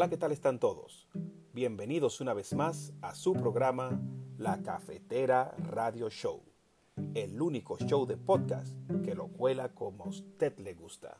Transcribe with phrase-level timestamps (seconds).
[0.00, 1.10] Hola, ¿qué tal están todos?
[1.52, 4.00] Bienvenidos una vez más a su programa
[4.38, 6.40] La Cafetera Radio Show,
[7.12, 8.74] el único show de podcast
[9.04, 11.18] que lo cuela como a usted le gusta.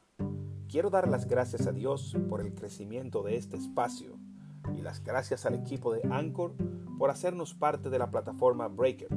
[0.66, 4.18] Quiero dar las gracias a Dios por el crecimiento de este espacio
[4.74, 6.54] y las gracias al equipo de Anchor
[6.96, 9.14] por hacernos parte de la plataforma Breaker.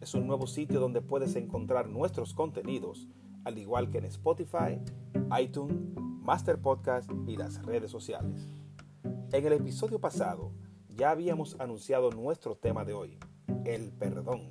[0.00, 3.08] Es un nuevo sitio donde puedes encontrar nuestros contenidos,
[3.42, 4.80] al igual que en Spotify,
[5.40, 5.74] iTunes,
[6.22, 8.46] Master Podcast y las redes sociales.
[9.32, 10.52] En el episodio pasado
[10.90, 13.18] ya habíamos anunciado nuestro tema de hoy,
[13.64, 14.42] el perdón.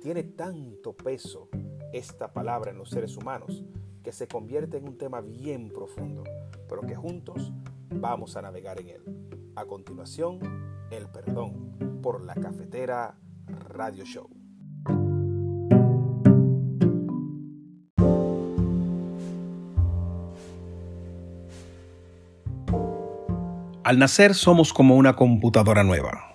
[0.00, 1.50] Tiene tanto peso
[1.92, 3.66] esta palabra en los seres humanos
[4.02, 6.24] que se convierte en un tema bien profundo,
[6.66, 7.52] pero que juntos
[7.90, 9.52] vamos a navegar en él.
[9.56, 10.38] A continuación,
[10.90, 13.18] el perdón por la cafetera
[13.68, 14.35] Radio Show.
[23.86, 26.34] Al nacer somos como una computadora nueva.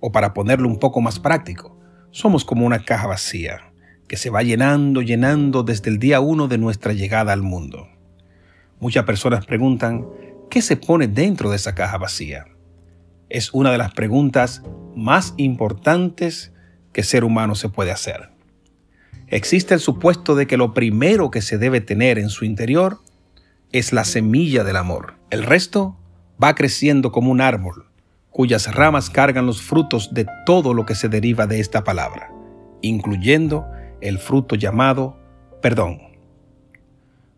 [0.00, 3.72] O para ponerlo un poco más práctico, somos como una caja vacía
[4.06, 7.88] que se va llenando, llenando desde el día uno de nuestra llegada al mundo.
[8.80, 10.08] Muchas personas preguntan,
[10.50, 12.44] ¿qué se pone dentro de esa caja vacía?
[13.30, 14.62] Es una de las preguntas
[14.94, 16.52] más importantes
[16.92, 18.28] que ser humano se puede hacer.
[19.28, 23.00] Existe el supuesto de que lo primero que se debe tener en su interior
[23.72, 25.14] es la semilla del amor.
[25.30, 25.96] El resto
[26.42, 27.86] va creciendo como un árbol,
[28.30, 32.32] cuyas ramas cargan los frutos de todo lo que se deriva de esta palabra,
[32.82, 33.66] incluyendo
[34.00, 35.18] el fruto llamado
[35.60, 36.00] perdón.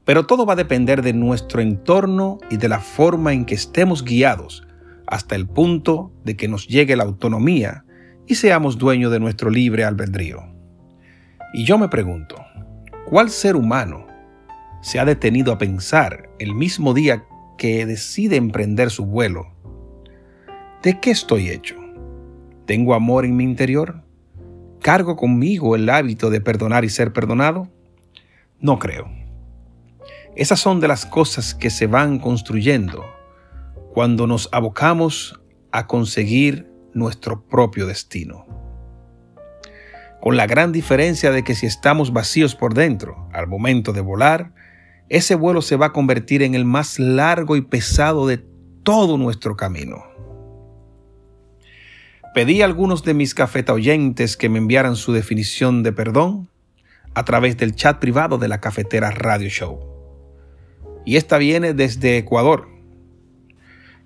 [0.05, 4.05] Pero todo va a depender de nuestro entorno y de la forma en que estemos
[4.05, 4.67] guiados
[5.07, 7.85] hasta el punto de que nos llegue la autonomía
[8.27, 10.43] y seamos dueños de nuestro libre albedrío.
[11.55, 12.37] Y yo me pregunto,
[13.07, 14.07] ¿cuál ser humano
[14.81, 17.25] se ha detenido a pensar el mismo día
[17.57, 19.47] que decide emprender su vuelo.
[20.83, 21.77] ¿De qué estoy hecho?
[22.67, 24.03] ¿Tengo amor en mi interior?
[24.81, 27.69] ¿Cargo conmigo el hábito de perdonar y ser perdonado?
[28.59, 29.11] No creo.
[30.35, 33.05] Esas son de las cosas que se van construyendo
[33.93, 35.41] cuando nos abocamos
[35.71, 38.47] a conseguir nuestro propio destino.
[40.21, 44.55] Con la gran diferencia de que si estamos vacíos por dentro, al momento de volar,
[45.13, 48.39] ese vuelo se va a convertir en el más largo y pesado de
[48.83, 50.03] todo nuestro camino.
[52.35, 56.49] Pedí a algunos de mis cafeta oyentes que me enviaran su definición de perdón
[57.13, 59.81] a través del chat privado de la cafetera Radio Show.
[61.05, 62.69] Y esta viene desde Ecuador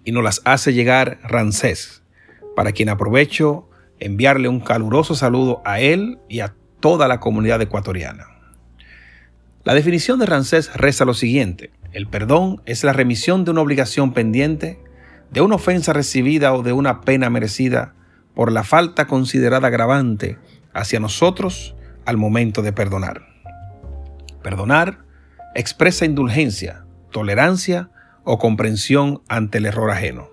[0.03, 2.03] y nos las hace llegar Rancés,
[2.57, 8.36] para quien aprovecho enviarle un caluroso saludo a él y a toda la comunidad ecuatoriana.
[9.67, 11.73] La definición de Rancés reza lo siguiente.
[11.91, 14.79] El perdón es la remisión de una obligación pendiente,
[15.33, 17.93] de una ofensa recibida o de una pena merecida
[18.33, 20.39] por la falta considerada agravante
[20.73, 21.75] hacia nosotros
[22.05, 23.27] al momento de perdonar.
[24.41, 24.99] Perdonar
[25.57, 27.91] expresa indulgencia, tolerancia
[28.23, 30.29] o comprensión ante el error ajeno.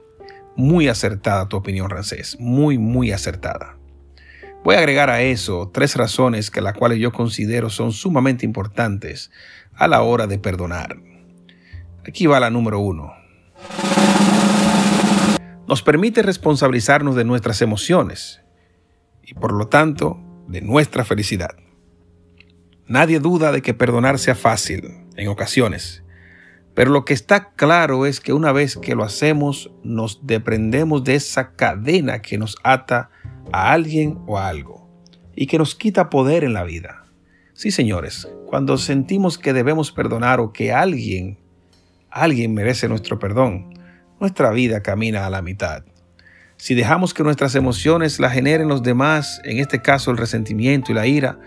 [0.55, 3.77] Muy acertada tu opinión, Rancés, muy, muy acertada.
[4.63, 9.29] Voy a agregar a eso tres razones que las cuales yo considero son sumamente importantes
[9.73, 10.97] a la hora de perdonar.
[12.07, 13.13] Aquí va la número uno.
[15.67, 18.41] Nos permite responsabilizarnos de nuestras emociones
[19.21, 21.57] y por lo tanto de nuestra felicidad.
[22.87, 26.03] Nadie duda de que perdonar sea fácil en ocasiones,
[26.73, 31.15] pero lo que está claro es que una vez que lo hacemos nos deprendemos de
[31.15, 33.09] esa cadena que nos ata
[33.51, 34.87] alguien o a algo
[35.35, 37.05] y que nos quita poder en la vida.
[37.53, 41.37] Sí, señores, cuando sentimos que debemos perdonar o que alguien,
[42.09, 43.73] alguien merece nuestro perdón,
[44.19, 45.83] nuestra vida camina a la mitad.
[46.57, 50.95] Si dejamos que nuestras emociones la generen los demás, en este caso el resentimiento y
[50.95, 51.39] la ira,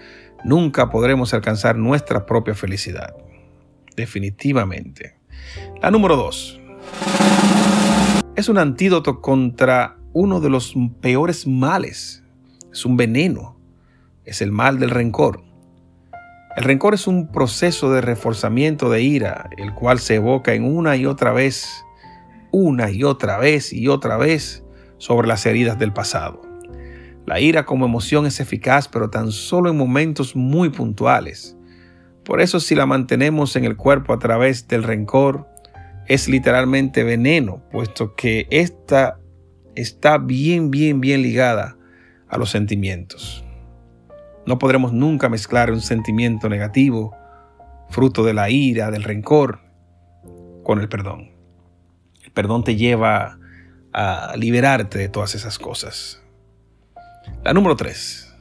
[0.45, 3.15] nunca podremos alcanzar nuestra propia felicidad.
[3.97, 5.17] Definitivamente.
[5.81, 6.61] La número dos.
[8.35, 10.73] Es un antídoto contra uno de los
[11.03, 12.25] peores males.
[12.73, 13.61] Es un veneno.
[14.25, 15.43] Es el mal del rencor.
[16.57, 20.97] El rencor es un proceso de reforzamiento de ira, el cual se evoca en una
[20.97, 21.85] y otra vez,
[22.51, 24.65] una y otra vez y otra vez
[24.97, 26.41] sobre las heridas del pasado.
[27.27, 31.59] La ira como emoción es eficaz, pero tan solo en momentos muy puntuales.
[32.25, 35.47] Por eso si la mantenemos en el cuerpo a través del rencor,
[36.09, 39.19] es literalmente veneno, puesto que esta
[39.77, 41.77] está bien, bien, bien ligada
[42.29, 43.45] a los sentimientos.
[44.47, 47.15] No podremos nunca mezclar un sentimiento negativo,
[47.91, 49.61] fruto de la ira, del rencor,
[50.63, 51.31] con el perdón.
[52.35, 53.39] perdón te lleva
[53.93, 56.23] a liberarte de todas esas cosas.
[57.45, 58.35] La número 3.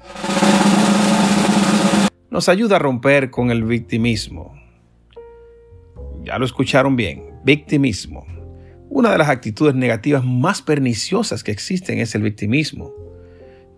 [2.29, 4.53] Nos ayuda a romper con el victimismo.
[6.23, 8.34] Ya lo escucharon bien, victimismo.
[8.89, 12.93] Una de las actitudes negativas más perniciosas que existen es el victimismo.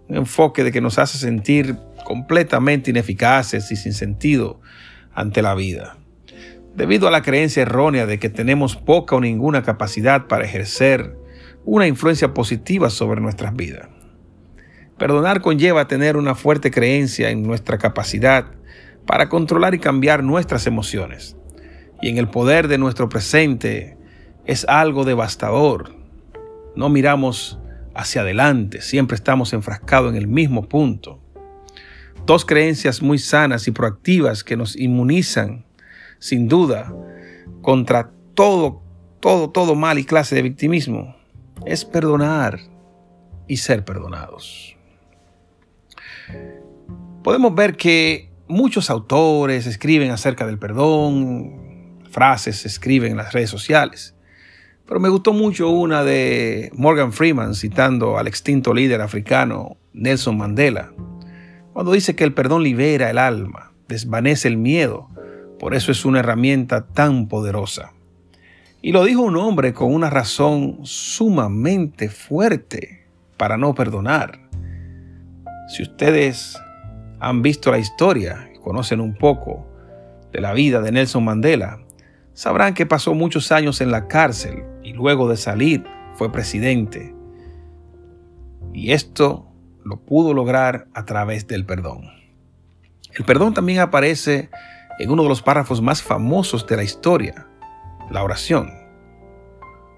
[0.09, 4.61] Un enfoque de que nos hace sentir completamente ineficaces y sin sentido
[5.13, 5.97] ante la vida.
[6.75, 11.17] Debido a la creencia errónea de que tenemos poca o ninguna capacidad para ejercer
[11.65, 13.89] una influencia positiva sobre nuestras vidas.
[14.97, 18.45] Perdonar conlleva tener una fuerte creencia en nuestra capacidad
[19.05, 21.35] para controlar y cambiar nuestras emociones
[22.01, 23.96] y en el poder de nuestro presente
[24.47, 25.93] es algo devastador.
[26.75, 27.59] No miramos
[27.93, 31.19] hacia adelante, siempre estamos enfrascados en el mismo punto.
[32.25, 35.65] Dos creencias muy sanas y proactivas que nos inmunizan,
[36.19, 36.93] sin duda,
[37.61, 38.81] contra todo,
[39.19, 41.15] todo, todo mal y clase de victimismo,
[41.65, 42.59] es perdonar
[43.47, 44.75] y ser perdonados.
[47.23, 53.49] Podemos ver que muchos autores escriben acerca del perdón, frases se escriben en las redes
[53.49, 54.16] sociales.
[54.87, 60.93] Pero me gustó mucho una de Morgan Freeman citando al extinto líder africano Nelson Mandela,
[61.73, 65.09] cuando dice que el perdón libera el alma, desvanece el miedo,
[65.59, 67.91] por eso es una herramienta tan poderosa.
[68.81, 74.39] Y lo dijo un hombre con una razón sumamente fuerte para no perdonar.
[75.67, 76.57] Si ustedes
[77.19, 79.67] han visto la historia y conocen un poco
[80.31, 81.79] de la vida de Nelson Mandela,
[82.33, 85.83] sabrán que pasó muchos años en la cárcel y luego de salir
[86.15, 87.13] fue presidente.
[88.73, 89.51] Y esto
[89.83, 92.05] lo pudo lograr a través del perdón.
[93.13, 94.49] El perdón también aparece
[94.97, 97.47] en uno de los párrafos más famosos de la historia,
[98.09, 98.71] la oración.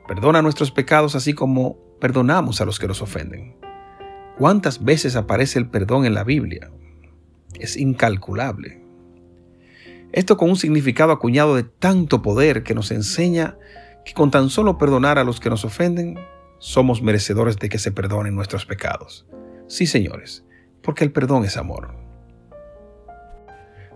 [0.08, 3.58] Perdona nuestros pecados así como perdonamos a los que nos ofenden.
[4.40, 6.72] ¿Cuántas veces aparece el perdón en la Biblia?
[7.60, 8.82] Es incalculable.
[10.14, 13.56] Esto con un significado acuñado de tanto poder que nos enseña
[14.06, 16.18] que con tan solo perdonar a los que nos ofenden,
[16.60, 19.26] somos merecedores de que se perdonen nuestros pecados.
[19.68, 20.46] Sí, señores,
[20.82, 21.96] porque el perdón es amor.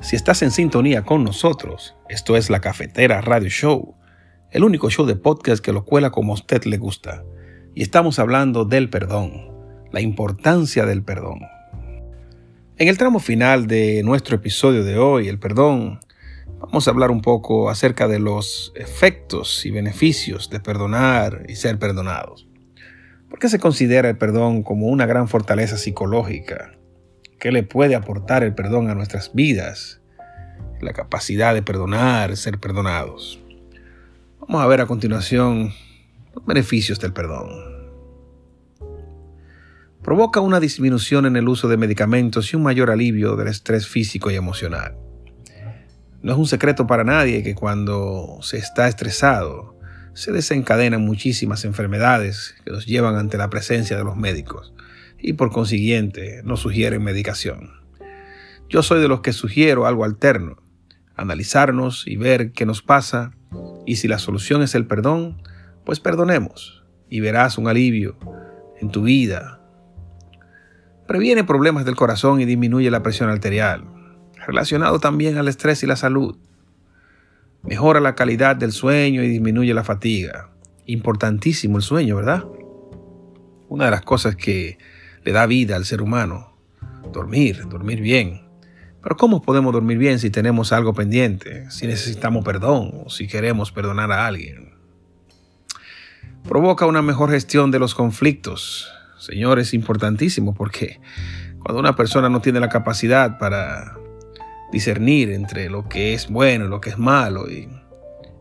[0.02, 3.96] Si estás en sintonía con nosotros, esto es la Cafetera Radio Show,
[4.52, 7.24] el único show de podcast que lo cuela como a usted le gusta.
[7.74, 9.52] Y estamos hablando del perdón,
[9.92, 11.42] la importancia del perdón.
[12.78, 16.00] En el tramo final de nuestro episodio de hoy, el perdón,
[16.60, 21.80] vamos a hablar un poco acerca de los efectos y beneficios de perdonar y ser
[21.80, 22.48] perdonados.
[23.30, 26.78] ¿Por qué se considera el perdón como una gran fortaleza psicológica?
[27.40, 30.02] ¿Qué le puede aportar el perdón a nuestras vidas?
[30.82, 33.40] La capacidad de perdonar, ser perdonados.
[34.40, 35.74] Vamos a ver a continuación
[36.36, 37.74] los beneficios del perdón
[40.04, 44.30] provoca una disminución en el uso de medicamentos y un mayor alivio del estrés físico
[44.30, 44.98] y emocional.
[46.24, 49.78] No es un secreto para nadie que cuando se está estresado
[50.14, 54.74] se desencadenan muchísimas enfermedades que nos llevan ante la presencia de los médicos
[55.20, 57.72] y por consiguiente nos sugieren medicación.
[58.70, 60.64] Yo soy de los que sugiero algo alterno,
[61.16, 63.34] analizarnos y ver qué nos pasa
[63.86, 65.42] y si la solución es el perdón,
[65.86, 68.18] pues perdonemos y verás un alivio
[68.80, 69.60] en tu vida,
[71.08, 73.84] Previene problemas del corazón y disminuye la presión arterial,
[74.46, 76.38] relacionado también al estrés y la salud.
[77.64, 80.50] Mejora la calidad del sueño y disminuye la fatiga.
[80.86, 82.44] Importantísimo el sueño, ¿verdad?
[83.70, 84.78] Una de las cosas que
[85.24, 86.58] le da vida al ser humano.
[87.12, 88.42] Dormir, dormir bien.
[89.02, 93.72] Pero ¿cómo podemos dormir bien si tenemos algo pendiente, si necesitamos perdón o si queremos
[93.72, 94.74] perdonar a alguien?
[96.48, 101.00] Provoca una mejor gestión de los conflictos, Señor, es importantísimo porque
[101.60, 103.98] cuando una persona no tiene la capacidad para
[104.74, 107.70] discernir entre lo que es bueno y lo que es malo y,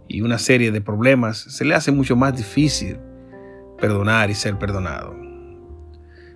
[0.08, 2.98] y una serie de problemas, se le hace mucho más difícil
[3.78, 5.16] perdonar y ser perdonado.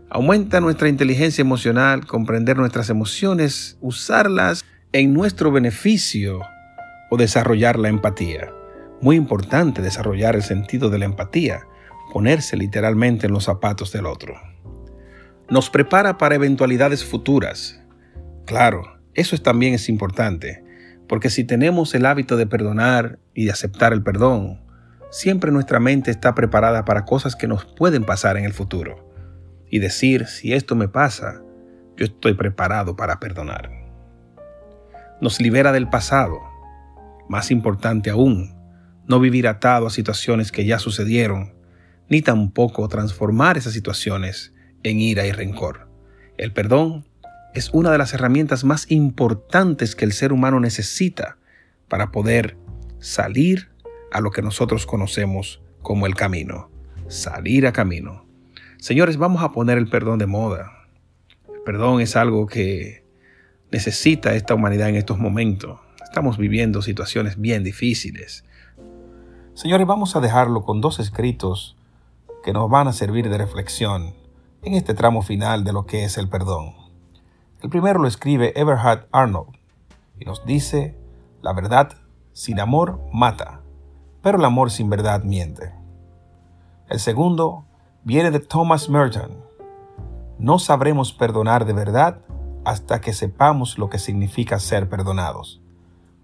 [0.08, 6.42] Aumenta nuestra inteligencia emocional, comprender nuestras emociones, usarlas en nuestro beneficio
[7.10, 8.52] o desarrollar la empatía.
[9.00, 11.66] Muy importante desarrollar el sentido de la empatía
[12.12, 14.34] ponerse literalmente en los zapatos del otro.
[15.48, 17.80] Nos prepara para eventualidades futuras.
[18.46, 20.62] Claro, eso también es importante,
[21.08, 24.60] porque si tenemos el hábito de perdonar y de aceptar el perdón,
[25.10, 29.10] siempre nuestra mente está preparada para cosas que nos pueden pasar en el futuro.
[29.70, 31.42] Y decir, si esto me pasa,
[31.96, 33.70] yo estoy preparado para perdonar.
[35.20, 36.38] Nos libera del pasado.
[37.28, 38.54] Más importante aún,
[39.08, 41.54] no vivir atado a situaciones que ya sucedieron,
[42.10, 45.88] ni tampoco transformar esas situaciones en ira y rencor.
[46.36, 47.06] El perdón
[47.56, 51.38] es una de las herramientas más importantes que el ser humano necesita
[51.88, 52.58] para poder
[52.98, 53.70] salir
[54.12, 56.68] a lo que nosotros conocemos como el camino,
[57.08, 58.26] salir a camino.
[58.76, 60.70] Señores, vamos a poner el perdón de moda.
[61.48, 63.06] El perdón es algo que
[63.72, 65.80] necesita esta humanidad en estos momentos.
[66.04, 68.44] Estamos viviendo situaciones bien difíciles.
[69.54, 71.74] Señores, vamos a dejarlo con dos escritos
[72.44, 74.14] que nos van a servir de reflexión
[74.60, 76.85] en este tramo final de lo que es el perdón.
[77.62, 79.56] El primero lo escribe Everhard Arnold
[80.20, 80.94] y nos dice,
[81.40, 81.92] la verdad
[82.32, 83.62] sin amor mata,
[84.20, 85.72] pero el amor sin verdad miente.
[86.88, 87.64] El segundo
[88.04, 89.38] viene de Thomas Merton.
[90.38, 92.20] No sabremos perdonar de verdad
[92.66, 95.62] hasta que sepamos lo que significa ser perdonados.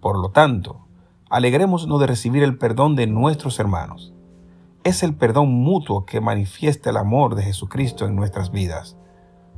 [0.00, 0.86] Por lo tanto,
[1.30, 4.12] alegrémonos de recibir el perdón de nuestros hermanos.
[4.84, 8.98] Es el perdón mutuo que manifiesta el amor de Jesucristo en nuestras vidas,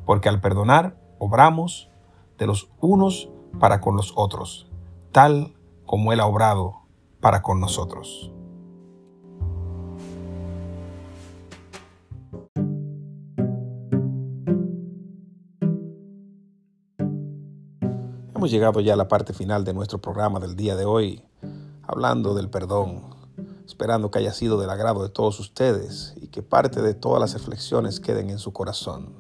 [0.07, 1.89] porque al perdonar, obramos
[2.37, 4.67] de los unos para con los otros,
[5.11, 5.55] tal
[5.87, 6.83] como Él ha obrado
[7.21, 8.31] para con nosotros.
[18.35, 21.25] Hemos llegado ya a la parte final de nuestro programa del día de hoy,
[21.83, 23.15] hablando del perdón,
[23.65, 27.33] esperando que haya sido del agrado de todos ustedes y que parte de todas las
[27.33, 29.15] reflexiones queden en su corazón.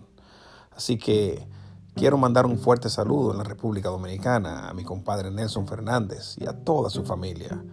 [0.76, 1.53] Así que
[1.94, 6.46] quiero mandar un fuerte saludo en la República Dominicana a mi compadre Nelson Fernández y
[6.46, 7.64] a toda su familia,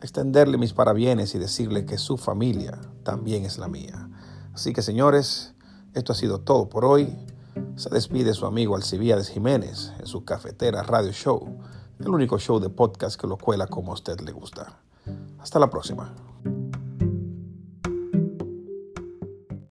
[0.00, 4.08] extenderle mis parabienes y decirle que su familia también es la mía.
[4.54, 5.54] Así que señores,
[5.94, 7.16] esto ha sido todo por hoy.
[7.76, 11.58] Se despide su amigo Alcibiades Jiménez en su cafetera Radio Show,
[11.98, 14.80] el único show de podcast que lo cuela como a usted le gusta.
[15.40, 16.14] Hasta la próxima.